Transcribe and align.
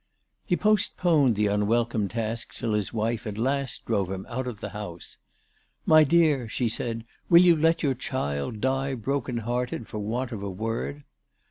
He 0.43 0.55
postponed 0.57 1.35
the 1.35 1.45
unwelcome 1.45 2.07
task 2.07 2.55
till 2.55 2.73
his 2.73 2.91
wife 2.91 3.27
at 3.27 3.37
last 3.37 3.85
drove 3.85 4.09
him 4.09 4.25
out 4.27 4.47
of 4.47 4.59
the 4.59 4.69
house." 4.69 5.17
My 5.85 6.03
dear," 6.03 6.49
she 6.49 6.69
said," 6.69 7.05
will 7.29 7.41
you 7.43 7.55
let 7.55 7.83
your 7.83 7.93
child 7.93 8.61
die 8.61 8.95
broken 8.95 9.37
hearted 9.37 9.87
for 9.87 9.99
want 9.99 10.31
of 10.31 10.41
a 10.41 10.49
word 10.49 11.03